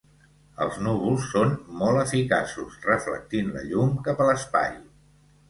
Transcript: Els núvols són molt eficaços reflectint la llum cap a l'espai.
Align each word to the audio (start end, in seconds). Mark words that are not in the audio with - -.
Els 0.63 0.77
núvols 0.85 1.27
són 1.33 1.53
molt 1.81 2.01
eficaços 2.05 2.79
reflectint 2.87 3.53
la 3.59 3.63
llum 3.69 3.95
cap 4.09 4.27
a 4.27 4.29
l'espai. 4.33 4.75